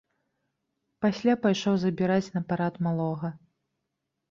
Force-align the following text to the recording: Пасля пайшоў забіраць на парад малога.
Пасля 1.05 1.35
пайшоў 1.43 1.77
забіраць 1.83 2.33
на 2.39 2.45
парад 2.49 2.83
малога. 2.89 3.33